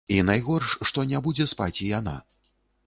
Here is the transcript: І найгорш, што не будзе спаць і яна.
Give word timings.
І 0.13 0.15
найгорш, 0.29 0.71
што 0.91 1.05
не 1.11 1.23
будзе 1.29 1.49
спаць 1.53 1.75
і 1.83 1.95
яна. 1.99 2.17